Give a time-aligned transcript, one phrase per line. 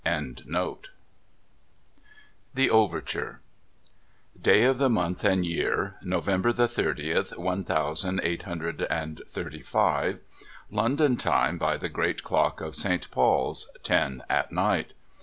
[0.03, 0.79] ]NO THOROUGHFARE
[2.55, 3.39] THE OVERTURE
[4.41, 9.61] Day of the month and year, November the thirtieth, one thousand eight hundred and thirty
[9.61, 10.19] five.
[10.71, 14.95] London Time by the great clock of Saint Paul's, ten at night.